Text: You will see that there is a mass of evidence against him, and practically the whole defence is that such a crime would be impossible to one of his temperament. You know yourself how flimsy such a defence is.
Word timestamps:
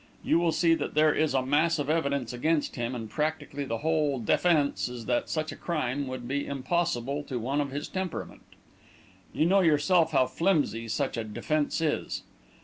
You 0.23 0.39
will 0.39 0.51
see 0.51 0.73
that 0.73 0.95
there 0.95 1.13
is 1.13 1.35
a 1.35 1.45
mass 1.45 1.77
of 1.77 1.87
evidence 1.87 2.33
against 2.33 2.75
him, 2.75 2.95
and 2.95 3.07
practically 3.07 3.65
the 3.65 3.77
whole 3.85 4.17
defence 4.19 4.89
is 4.89 5.05
that 5.05 5.29
such 5.29 5.51
a 5.51 5.55
crime 5.55 6.07
would 6.07 6.27
be 6.27 6.47
impossible 6.47 7.21
to 7.25 7.37
one 7.37 7.61
of 7.61 7.69
his 7.69 7.87
temperament. 7.87 8.41
You 9.31 9.45
know 9.45 9.59
yourself 9.61 10.11
how 10.11 10.25
flimsy 10.25 10.87
such 10.87 11.17
a 11.17 11.23
defence 11.23 11.81
is. 11.81 12.23